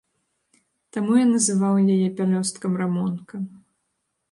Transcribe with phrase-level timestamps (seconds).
[0.97, 3.35] Таму я называў яе пялёсткам рамонка.